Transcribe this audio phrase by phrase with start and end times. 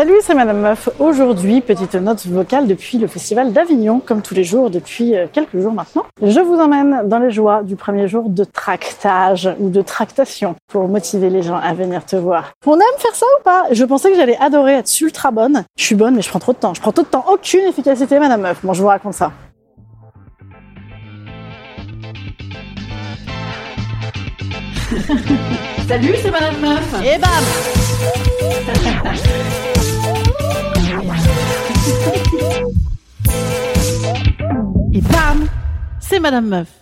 [0.00, 0.88] Salut, c'est Madame Meuf.
[0.98, 5.58] Aujourd'hui, petite note vocale depuis le Festival d'Avignon, comme tous les jours depuis euh, quelques
[5.58, 6.06] jours maintenant.
[6.22, 10.88] Je vous emmène dans les joies du premier jour de tractage ou de tractation pour
[10.88, 12.52] motiver les gens à venir te voir.
[12.64, 13.66] On aime faire ça ou pas?
[13.72, 15.64] Je pensais que j'allais adorer être ultra bonne.
[15.76, 16.72] Je suis bonne, mais je prends trop de temps.
[16.72, 17.26] Je prends trop de temps.
[17.30, 18.60] Aucune efficacité, Madame Meuf.
[18.64, 19.32] Bon, je vous raconte ça.
[25.86, 26.94] Salut, c'est Madame Meuf.
[27.04, 27.28] Et bam
[36.10, 36.79] C'est Madame Meuf.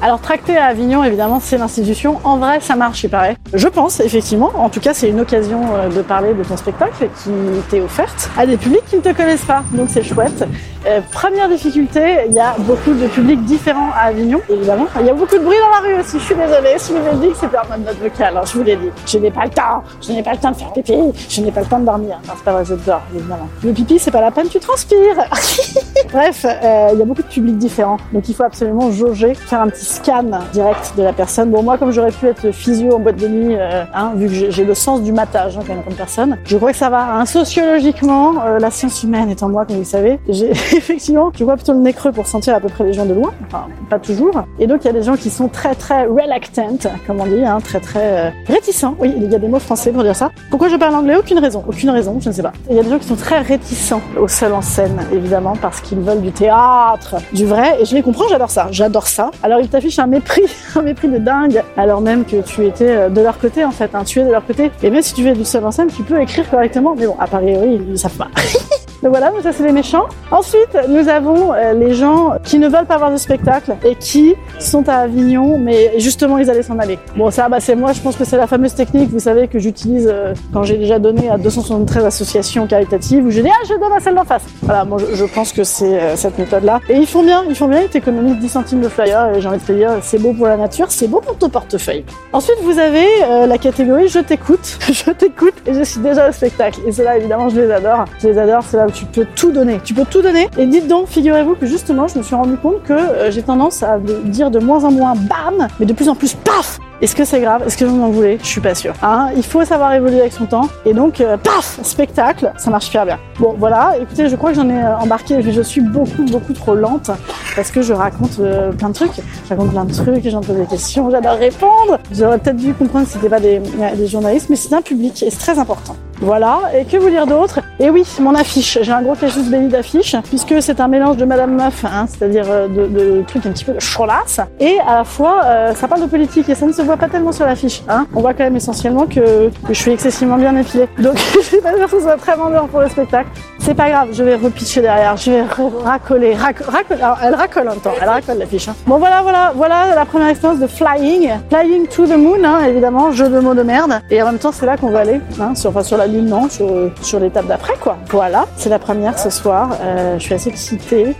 [0.00, 2.20] Alors tracter à Avignon, évidemment, c'est l'institution.
[2.22, 3.36] En vrai, ça marche, il paraît.
[3.52, 4.52] Je pense, effectivement.
[4.54, 7.30] En tout cas, c'est une occasion euh, de parler de ton spectacle qui
[7.68, 9.64] t'est offerte à des publics qui ne te connaissent pas.
[9.72, 10.44] Donc c'est chouette.
[10.86, 14.86] Euh, première difficulté, il y a beaucoup de publics différents à Avignon, évidemment.
[15.00, 16.20] Il y a beaucoup de bruit dans la rue aussi.
[16.20, 16.76] Je suis désolée.
[16.78, 18.28] Je vous l'ai dit que c'était en mode note vocale.
[18.28, 18.90] Alors, je vous l'ai dit.
[19.04, 19.82] Je n'ai pas le temps.
[20.00, 20.96] Je n'ai pas le temps de faire pipi.
[21.28, 22.20] Je n'ai pas le temps de dormir.
[22.28, 23.48] Non, c'est pas vrai, je dors, évidemment.
[23.64, 25.24] Le pipi, c'est pas la peine, tu transpires.
[26.12, 27.98] Bref, euh, il y a beaucoup de publics différents.
[28.12, 31.50] Donc il faut absolument jauger, faire un petit scan direct de la personne.
[31.50, 34.50] Bon, moi, comme j'aurais pu être physio en boîte de nuit, euh, hein, vu que
[34.50, 37.14] j'ai- le sens du matage hein, quand même comme personne, je crois que ça va.
[37.14, 37.24] Hein.
[37.26, 41.54] Sociologiquement, euh, la science humaine étant moi, comme vous le savez, j'ai effectivement, je vois
[41.56, 43.30] plutôt le nez creux pour sentir à peu près les gens de loin.
[43.46, 44.32] Enfin, pas toujours.
[44.58, 47.44] Et donc, il y a des gens qui sont très, très reluctant, comme on dit,
[47.44, 48.94] hein, très, très euh, réticents.
[49.00, 50.30] Oui, il y a des mots français pour dire ça.
[50.50, 51.16] Pourquoi je parle anglais?
[51.16, 51.64] Aucune raison.
[51.66, 52.52] Aucune raison, je ne sais pas.
[52.70, 55.80] Il y a des gens qui sont très réticents au seul en scène, évidemment, parce
[55.80, 57.78] qu'ils veulent du théâtre, du vrai.
[57.80, 58.68] Et je les comprends, j'adore ça.
[58.70, 59.30] J'adore ça.
[59.42, 60.42] Alors, t'affichent un mépris,
[60.74, 63.94] un mépris de dingue, alors même que tu étais euh, de leur côté, en fait.
[63.94, 64.02] Hein.
[64.04, 64.70] Tu es de leur côté.
[64.82, 66.94] Et même si tu es du seul en scène, tu peux écrire correctement.
[66.98, 68.28] Mais bon, à Paris, oui, ils ne savent pas.
[69.02, 70.06] Donc voilà, ça c'est les méchants.
[70.30, 74.34] Ensuite, nous avons euh, les gens qui ne veulent pas voir de spectacle et qui
[74.58, 76.98] sont à Avignon, mais justement ils allaient s'en aller.
[77.16, 79.58] Bon ça, bah, c'est moi, je pense que c'est la fameuse technique, vous savez, que
[79.58, 83.74] j'utilise euh, quand j'ai déjà donné à 273 associations caritatives, où je dis ah je
[83.74, 84.42] donne à celle d'en face.
[84.62, 86.80] Voilà, moi je, pense que c'est euh, cette méthode-là.
[86.88, 89.48] Et ils font bien, ils font bien, ils t'économisent 10 centimes de flyer et j'ai
[89.48, 92.04] envie de te dire, c'est beau pour la nature, c'est beau pour ton portefeuille.
[92.32, 93.06] Ensuite, vous avez
[93.46, 96.80] la catégorie je t'écoute, je t'écoute et je suis déjà au spectacle.
[96.86, 98.04] Et ceux-là, évidemment, je les adore.
[98.20, 99.80] Je les adore, c'est tu peux tout donner.
[99.84, 100.48] Tu peux tout donner.
[100.58, 103.82] Et dites donc, figurez-vous que justement, je me suis rendu compte que euh, j'ai tendance
[103.82, 107.24] à dire de moins en moins bam, mais de plus en plus paf est-ce que
[107.24, 107.62] c'est grave?
[107.64, 108.38] Est-ce que vous m'en voulez?
[108.42, 108.94] Je suis pas sûre.
[109.02, 109.28] Hein?
[109.36, 110.68] Il faut savoir évoluer avec son temps.
[110.84, 113.18] Et donc, euh, paf Spectacle, ça marche super bien.
[113.38, 113.94] Bon, voilà.
[114.00, 115.40] Écoutez, je crois que j'en ai euh, embarqué.
[115.40, 117.12] Je suis beaucoup, beaucoup trop lente
[117.54, 119.12] parce que je raconte euh, plein de trucs.
[119.44, 121.98] Je raconte plein de trucs, j'en pose des questions, j'adore répondre.
[122.12, 123.60] J'aurais peut-être dû comprendre que c'était pas des,
[124.06, 125.94] journalistes, mais c'est un public et c'est très important.
[126.20, 126.62] Voilà.
[126.76, 127.60] Et que vous dire d'autre?
[127.78, 128.78] Et oui, mon affiche.
[128.82, 132.46] J'ai un gros casus belli d'affiche puisque c'est un mélange de Madame Meuf, hein, c'est-à-dire
[132.48, 135.42] euh, de, trucs un petit peu de cholasse, et à la fois
[135.74, 137.82] ça parle de politique et ça ne se voit pas tellement sur l'affiche.
[137.88, 138.06] Hein.
[138.14, 140.88] On voit quand même essentiellement que, je suis excessivement bien épilée.
[140.98, 143.28] Donc je vais pas dire que ce soit très vendeur pour le spectacle.
[143.60, 146.62] C'est pas grave, je vais repitcher derrière, je vais ra- racoler, rac-.
[147.00, 148.68] Alors, elle racole en temps, elle racole l'affiche.
[148.68, 148.74] Hein.
[148.86, 153.12] Bon voilà, voilà, voilà la première expérience de flying, flying to the moon, hein, évidemment,
[153.12, 154.00] jeu de mots de merde.
[154.10, 156.26] Et en même temps, c'est là qu'on va aller, hein, sur, enfin, sur la lune,
[156.26, 156.66] non, sur,
[157.02, 157.98] sur l'étape d'après, quoi.
[158.10, 159.70] Voilà, c'est la première ce soir.
[159.82, 161.14] Euh, je suis assez excitée.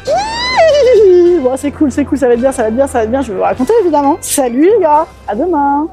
[1.56, 3.22] C'est cool, c'est cool, ça va être bien, ça va bien, ça va être bien.
[3.22, 4.16] Je vais vous raconter évidemment.
[4.20, 5.88] Salut les gars, à demain.